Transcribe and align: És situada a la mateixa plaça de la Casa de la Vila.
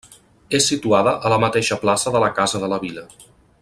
És 0.59 0.69
situada 0.71 1.13
a 1.29 1.33
la 1.35 1.39
mateixa 1.45 1.79
plaça 1.85 2.15
de 2.17 2.25
la 2.25 2.31
Casa 2.41 2.63
de 2.65 2.75
la 2.75 2.85
Vila. 2.87 3.09